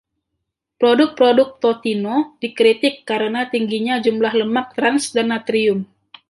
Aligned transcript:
Produk-produk 0.81 1.49
Totino 1.63 2.15
dikritik 2.41 2.95
karena 3.09 3.41
tingginya 3.53 3.95
jumlah 4.05 4.33
lemak 4.41 4.67
trans 4.75 5.03
dan 5.15 5.27
natrium. 5.33 5.79